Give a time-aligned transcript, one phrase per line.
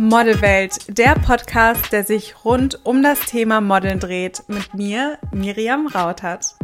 [0.00, 6.54] Modelwelt, der Podcast, der sich rund um das Thema Modeln dreht, mit mir, Miriam Rautert.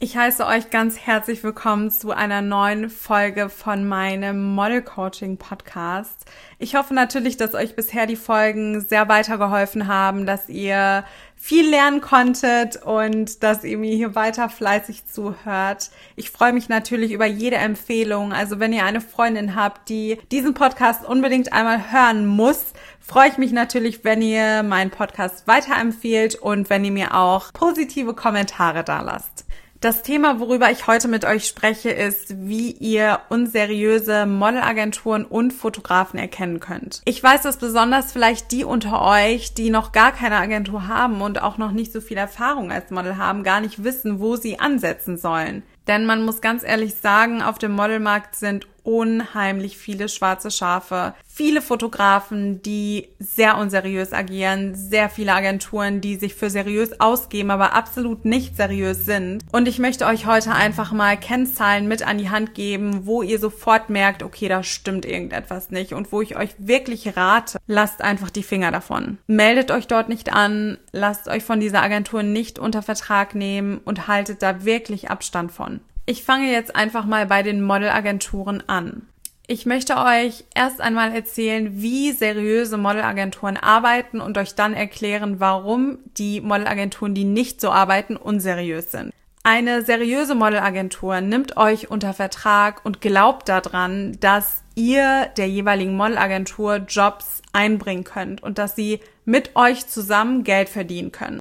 [0.00, 6.24] Ich heiße euch ganz herzlich willkommen zu einer neuen Folge von meinem Model Coaching Podcast.
[6.60, 11.04] Ich hoffe natürlich, dass euch bisher die Folgen sehr weitergeholfen haben, dass ihr
[11.34, 15.90] viel lernen konntet und dass ihr mir hier weiter fleißig zuhört.
[16.14, 18.32] Ich freue mich natürlich über jede Empfehlung.
[18.32, 22.66] Also wenn ihr eine Freundin habt, die diesen Podcast unbedingt einmal hören muss,
[23.00, 28.14] freue ich mich natürlich, wenn ihr meinen Podcast weiterempfehlt und wenn ihr mir auch positive
[28.14, 29.47] Kommentare da lasst.
[29.80, 36.18] Das Thema, worüber ich heute mit euch spreche, ist, wie ihr unseriöse Modelagenturen und Fotografen
[36.18, 37.00] erkennen könnt.
[37.04, 41.40] Ich weiß, dass besonders vielleicht die unter euch, die noch gar keine Agentur haben und
[41.40, 45.16] auch noch nicht so viel Erfahrung als Model haben, gar nicht wissen, wo sie ansetzen
[45.16, 45.62] sollen.
[45.88, 51.60] Denn man muss ganz ehrlich sagen, auf dem Modelmarkt sind unheimlich viele schwarze Schafe, viele
[51.60, 58.24] Fotografen, die sehr unseriös agieren, sehr viele Agenturen, die sich für seriös ausgeben, aber absolut
[58.24, 59.44] nicht seriös sind.
[59.52, 63.38] Und ich möchte euch heute einfach mal Kennzahlen mit an die Hand geben, wo ihr
[63.38, 68.30] sofort merkt, okay, da stimmt irgendetwas nicht und wo ich euch wirklich rate, lasst einfach
[68.30, 69.18] die Finger davon.
[69.26, 74.08] Meldet euch dort nicht an, lasst euch von dieser Agentur nicht unter Vertrag nehmen und
[74.08, 75.77] haltet da wirklich Abstand von.
[76.08, 79.02] Ich fange jetzt einfach mal bei den Modelagenturen an.
[79.46, 85.98] Ich möchte euch erst einmal erzählen, wie seriöse Modelagenturen arbeiten und euch dann erklären, warum
[86.16, 89.12] die Modelagenturen, die nicht so arbeiten, unseriös sind.
[89.42, 96.76] Eine seriöse Modelagentur nimmt euch unter Vertrag und glaubt daran, dass ihr der jeweiligen Modelagentur
[96.88, 101.38] Jobs einbringen könnt und dass sie mit euch zusammen Geld verdienen können.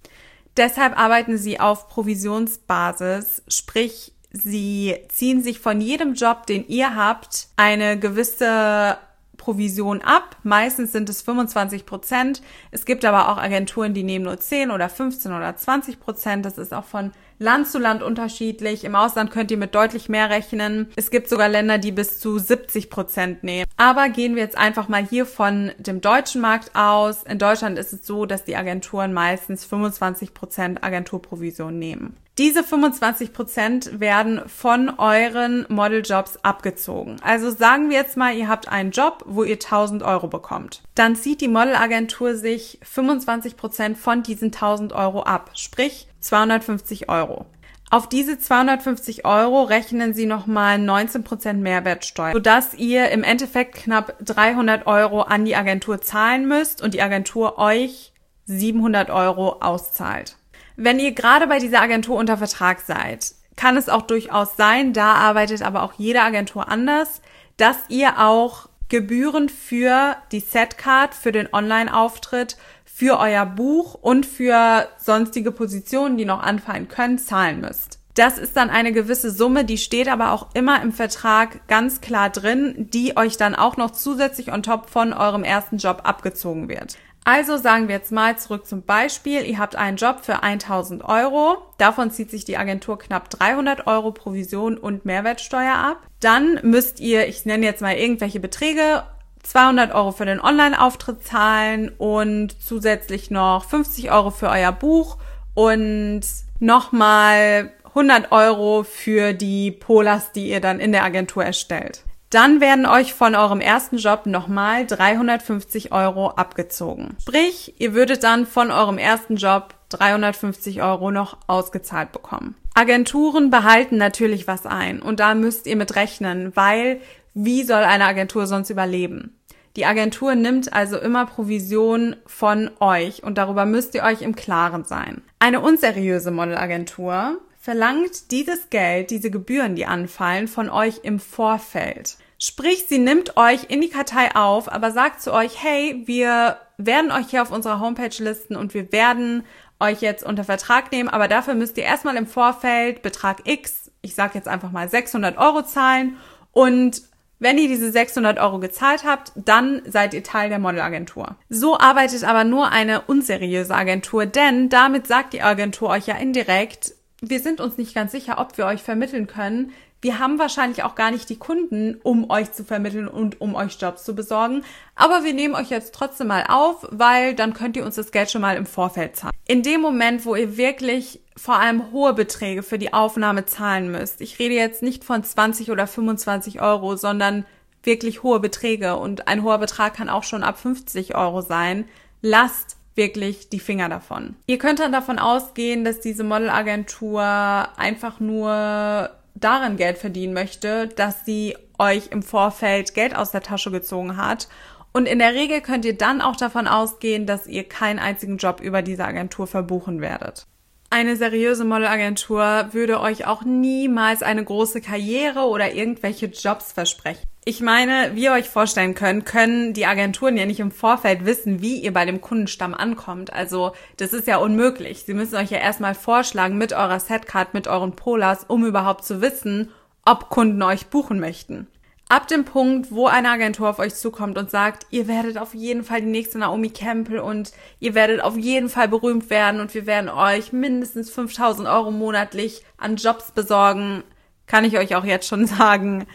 [0.58, 7.48] Deshalb arbeiten sie auf Provisionsbasis, sprich Sie ziehen sich von jedem Job, den ihr habt,
[7.56, 8.98] eine gewisse
[9.38, 10.36] Provision ab.
[10.44, 12.42] Meistens sind es 25 Prozent.
[12.72, 16.46] Es gibt aber auch Agenturen, die nehmen nur 10 oder 15 oder 20 Prozent.
[16.46, 18.84] Das ist auch von Land zu Land unterschiedlich.
[18.84, 20.90] Im Ausland könnt ihr mit deutlich mehr rechnen.
[20.96, 23.66] Es gibt sogar Länder, die bis zu 70 Prozent nehmen.
[23.78, 27.24] Aber gehen wir jetzt einfach mal hier von dem deutschen Markt aus.
[27.24, 32.18] In Deutschland ist es so, dass die Agenturen meistens 25 Prozent Agenturprovision nehmen.
[32.38, 37.16] Diese 25 Prozent werden von euren Modeljobs abgezogen.
[37.24, 40.84] Also sagen wir jetzt mal, ihr habt einen Job, wo ihr 1000 Euro bekommt.
[40.94, 47.46] Dann zieht die Modelagentur sich 25 Prozent von diesen 1000 Euro ab, sprich 250 Euro.
[47.90, 54.18] Auf diese 250 Euro rechnen sie nochmal 19 Prozent Mehrwertsteuer, sodass ihr im Endeffekt knapp
[54.20, 58.12] 300 Euro an die Agentur zahlen müsst und die Agentur euch
[58.46, 60.36] 700 Euro auszahlt.
[60.76, 65.14] Wenn ihr gerade bei dieser Agentur unter Vertrag seid, kann es auch durchaus sein, da
[65.14, 67.22] arbeitet aber auch jede Agentur anders,
[67.56, 72.58] dass ihr auch Gebühren für die Setcard, für den Online-Auftritt,
[72.98, 78.00] für euer Buch und für sonstige Positionen, die noch anfallen können, zahlen müsst.
[78.16, 82.32] Das ist dann eine gewisse Summe, die steht aber auch immer im Vertrag ganz klar
[82.32, 86.98] drin, die euch dann auch noch zusätzlich on top von eurem ersten Job abgezogen wird.
[87.24, 91.58] Also sagen wir jetzt mal zurück zum Beispiel, ihr habt einen Job für 1000 Euro,
[91.78, 96.08] davon zieht sich die Agentur knapp 300 Euro Provision und Mehrwertsteuer ab.
[96.20, 99.04] Dann müsst ihr, ich nenne jetzt mal irgendwelche Beträge,
[99.48, 105.18] 200 Euro für den Online-Auftritt zahlen und zusätzlich noch 50 Euro für euer Buch
[105.54, 106.22] und
[106.60, 112.04] nochmal 100 Euro für die Polas, die ihr dann in der Agentur erstellt.
[112.30, 117.16] Dann werden euch von eurem ersten Job nochmal 350 Euro abgezogen.
[117.22, 122.56] Sprich, ihr würdet dann von eurem ersten Job 350 Euro noch ausgezahlt bekommen.
[122.74, 127.00] Agenturen behalten natürlich was ein und da müsst ihr mit rechnen, weil
[127.34, 129.37] wie soll eine Agentur sonst überleben?
[129.78, 134.86] Die Agentur nimmt also immer Provision von euch und darüber müsst ihr euch im Klaren
[134.86, 135.22] sein.
[135.38, 142.18] Eine unseriöse Modelagentur verlangt dieses Geld, diese Gebühren, die anfallen, von euch im Vorfeld.
[142.40, 147.12] Sprich, sie nimmt euch in die Kartei auf, aber sagt zu euch, hey, wir werden
[147.12, 149.44] euch hier auf unserer Homepage listen und wir werden
[149.80, 154.16] euch jetzt unter Vertrag nehmen, aber dafür müsst ihr erstmal im Vorfeld Betrag X, ich
[154.16, 156.18] sage jetzt einfach mal 600 Euro zahlen
[156.52, 157.04] und
[157.40, 161.36] wenn ihr diese 600 Euro gezahlt habt, dann seid ihr Teil der Modelagentur.
[161.50, 166.94] So arbeitet aber nur eine unseriöse Agentur, denn damit sagt die Agentur euch ja indirekt,
[167.22, 169.72] wir sind uns nicht ganz sicher, ob wir euch vermitteln können.
[170.00, 173.78] Wir haben wahrscheinlich auch gar nicht die Kunden, um euch zu vermitteln und um euch
[173.80, 174.64] Jobs zu besorgen.
[174.96, 178.30] Aber wir nehmen euch jetzt trotzdem mal auf, weil dann könnt ihr uns das Geld
[178.30, 179.34] schon mal im Vorfeld zahlen.
[179.48, 184.22] In dem Moment, wo ihr wirklich vor allem hohe Beträge für die Aufnahme zahlen müsst,
[184.22, 187.46] ich rede jetzt nicht von 20 oder 25 Euro, sondern
[187.84, 191.86] wirklich hohe Beträge und ein hoher Betrag kann auch schon ab 50 Euro sein.
[192.22, 194.36] Lasst wirklich die Finger davon.
[194.48, 201.26] Ihr könnt dann davon ausgehen, dass diese Modelagentur einfach nur darin Geld verdienen möchte, dass
[201.26, 204.48] sie euch im Vorfeld Geld aus der Tasche gezogen hat.
[204.94, 208.62] Und in der Regel könnt ihr dann auch davon ausgehen, dass ihr keinen einzigen Job
[208.62, 210.46] über diese Agentur verbuchen werdet.
[210.90, 217.28] Eine seriöse Modelagentur würde euch auch niemals eine große Karriere oder irgendwelche Jobs versprechen.
[217.48, 221.62] Ich meine, wie ihr euch vorstellen könnt, können die Agenturen ja nicht im Vorfeld wissen,
[221.62, 223.32] wie ihr bei dem Kundenstamm ankommt.
[223.32, 225.04] Also das ist ja unmöglich.
[225.06, 229.22] Sie müssen euch ja erstmal vorschlagen mit eurer Setcard, mit euren Polars, um überhaupt zu
[229.22, 229.72] wissen,
[230.04, 231.68] ob Kunden euch buchen möchten
[232.10, 235.84] ab dem Punkt, wo eine Agentur auf euch zukommt und sagt, ihr werdet auf jeden
[235.84, 237.52] Fall die nächste Naomi Campbell und
[237.82, 242.64] ihr werdet auf jeden Fall berühmt werden und wir werden euch mindestens 5000 Euro monatlich
[242.78, 244.04] an Jobs besorgen,
[244.48, 246.08] kann ich euch auch jetzt schon sagen,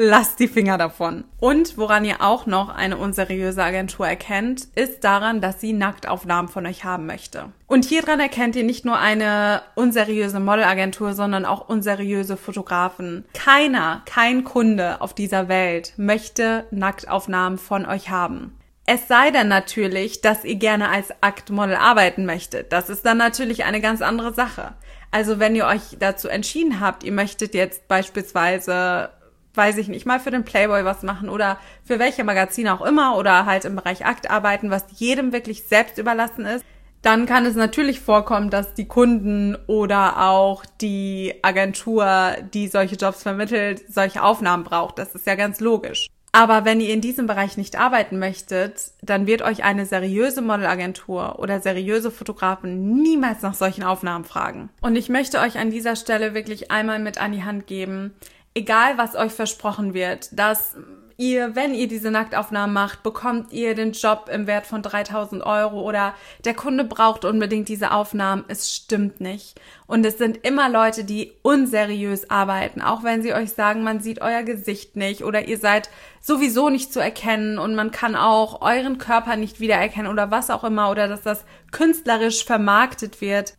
[0.00, 1.24] lasst die Finger davon.
[1.38, 6.66] Und woran ihr auch noch eine unseriöse Agentur erkennt, ist daran, dass sie Nacktaufnahmen von
[6.66, 7.52] euch haben möchte.
[7.66, 13.26] Und hier dran erkennt ihr nicht nur eine unseriöse Modelagentur, sondern auch unseriöse Fotografen.
[13.34, 18.56] Keiner, kein Kunde auf dieser Welt möchte Nacktaufnahmen von euch haben.
[18.86, 22.72] Es sei denn natürlich, dass ihr gerne als Aktmodel arbeiten möchtet.
[22.72, 24.72] Das ist dann natürlich eine ganz andere Sache.
[25.10, 29.10] Also wenn ihr euch dazu entschieden habt, ihr möchtet jetzt beispielsweise
[29.54, 33.16] weiß ich nicht, mal für den Playboy was machen oder für welche Magazine auch immer
[33.16, 36.64] oder halt im Bereich Akt arbeiten, was jedem wirklich selbst überlassen ist,
[37.02, 43.22] dann kann es natürlich vorkommen, dass die Kunden oder auch die Agentur, die solche Jobs
[43.22, 44.98] vermittelt, solche Aufnahmen braucht.
[44.98, 46.08] Das ist ja ganz logisch.
[46.32, 51.40] Aber wenn ihr in diesem Bereich nicht arbeiten möchtet, dann wird euch eine seriöse Modelagentur
[51.40, 54.70] oder seriöse Fotografen niemals nach solchen Aufnahmen fragen.
[54.80, 58.14] Und ich möchte euch an dieser Stelle wirklich einmal mit an die Hand geben,
[58.54, 60.76] egal was euch versprochen wird, dass
[61.20, 65.82] ihr, wenn ihr diese Nacktaufnahmen macht, bekommt ihr den Job im Wert von 3000 Euro
[65.82, 66.14] oder
[66.46, 68.44] der Kunde braucht unbedingt diese Aufnahmen.
[68.48, 69.60] Es stimmt nicht.
[69.86, 74.22] Und es sind immer Leute, die unseriös arbeiten, auch wenn sie euch sagen, man sieht
[74.22, 75.90] euer Gesicht nicht oder ihr seid
[76.22, 80.64] sowieso nicht zu erkennen und man kann auch euren Körper nicht wiedererkennen oder was auch
[80.64, 83.54] immer oder dass das künstlerisch vermarktet wird.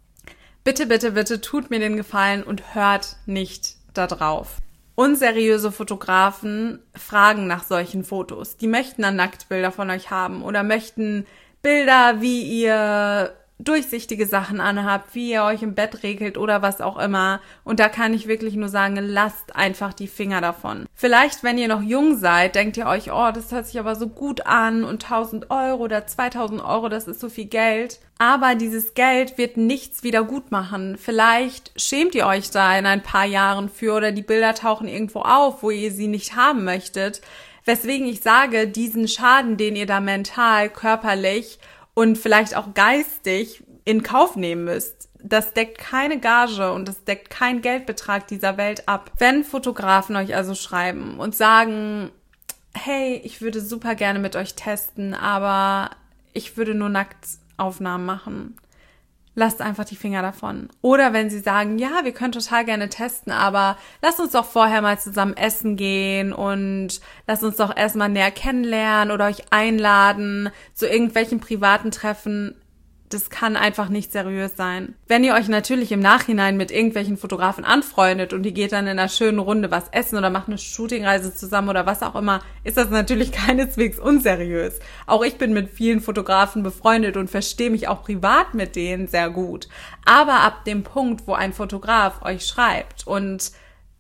[0.64, 4.58] Bitte, bitte, bitte tut mir den Gefallen und hört nicht da drauf.
[5.02, 8.58] Unseriöse Fotografen fragen nach solchen Fotos.
[8.58, 11.26] Die möchten dann Nacktbilder von euch haben oder möchten
[11.64, 13.34] Bilder, wie ihr
[13.64, 17.42] durchsichtige Sachen anhabt, wie ihr euch im Bett regelt oder was auch immer.
[17.64, 20.86] Und da kann ich wirklich nur sagen, lasst einfach die Finger davon.
[20.94, 24.08] Vielleicht, wenn ihr noch jung seid, denkt ihr euch, oh, das hört sich aber so
[24.08, 28.00] gut an und 1000 Euro oder 2000 Euro, das ist so viel Geld.
[28.18, 30.98] Aber dieses Geld wird nichts wieder gut machen.
[30.98, 35.22] Vielleicht schämt ihr euch da in ein paar Jahren für oder die Bilder tauchen irgendwo
[35.22, 37.22] auf, wo ihr sie nicht haben möchtet.
[37.66, 41.60] Weswegen ich sage, diesen Schaden, den ihr da mental, körperlich
[42.02, 45.08] und vielleicht auch geistig in Kauf nehmen müsst.
[45.22, 49.12] Das deckt keine Gage und das deckt kein Geldbetrag dieser Welt ab.
[49.20, 52.10] Wenn Fotografen euch also schreiben und sagen,
[52.74, 55.92] hey, ich würde super gerne mit euch testen, aber
[56.34, 58.58] ich würde nur Nacktaufnahmen machen,
[59.36, 60.70] lasst einfach die Finger davon.
[60.82, 64.82] Oder wenn sie sagen, ja, wir können total gerne testen, aber lasst uns doch vorher
[64.82, 70.88] mal zusammen essen gehen und lasst uns doch erstmal näher kennenlernen oder euch einladen zu
[70.88, 72.56] irgendwelchen privaten Treffen
[73.14, 74.96] das kann einfach nicht seriös sein.
[75.08, 79.00] Wenn ihr euch natürlich im Nachhinein mit irgendwelchen Fotografen anfreundet und die geht dann in
[79.00, 82.78] einer schönen Runde was essen oder macht eine Shootingreise zusammen oder was auch immer, ist
[82.78, 84.80] das natürlich keineswegs unseriös.
[85.08, 89.30] Auch ich bin mit vielen Fotografen befreundet und verstehe mich auch privat mit denen sehr
[89.30, 89.68] gut.
[90.06, 93.52] Aber ab dem Punkt, wo ein Fotograf euch schreibt und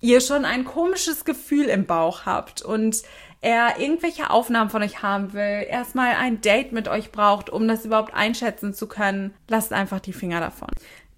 [0.01, 3.03] ihr schon ein komisches Gefühl im Bauch habt und
[3.41, 7.85] er irgendwelche Aufnahmen von euch haben will, erstmal ein Date mit euch braucht, um das
[7.85, 10.69] überhaupt einschätzen zu können, lasst einfach die Finger davon.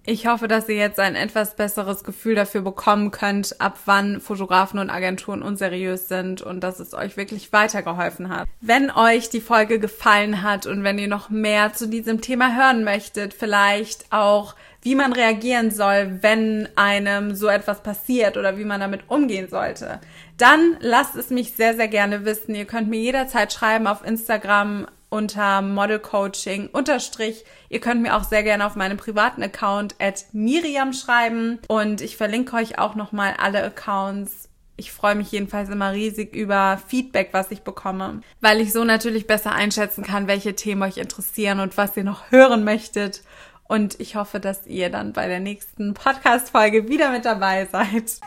[0.06, 4.78] Ich hoffe, dass ihr jetzt ein etwas besseres Gefühl dafür bekommen könnt, ab wann Fotografen
[4.78, 8.46] und Agenturen unseriös sind und dass es euch wirklich weitergeholfen hat.
[8.60, 12.84] Wenn euch die Folge gefallen hat und wenn ihr noch mehr zu diesem Thema hören
[12.84, 18.80] möchtet, vielleicht auch wie man reagieren soll, wenn einem so etwas passiert oder wie man
[18.80, 20.00] damit umgehen sollte,
[20.36, 22.54] dann lasst es mich sehr, sehr gerne wissen.
[22.54, 27.44] Ihr könnt mir jederzeit schreiben auf Instagram unter modelcoaching unterstrich.
[27.68, 32.16] Ihr könnt mir auch sehr gerne auf meinem privaten Account at Miriam schreiben und ich
[32.16, 34.48] verlinke euch auch nochmal alle Accounts.
[34.76, 39.28] Ich freue mich jedenfalls immer riesig über Feedback, was ich bekomme, weil ich so natürlich
[39.28, 43.22] besser einschätzen kann, welche Themen euch interessieren und was ihr noch hören möchtet.
[43.68, 48.18] Und ich hoffe, dass ihr dann bei der nächsten Podcast-Folge wieder mit dabei seid.